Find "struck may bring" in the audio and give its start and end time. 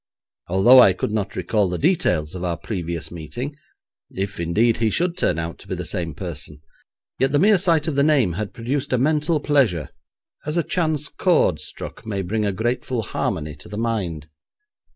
11.59-12.47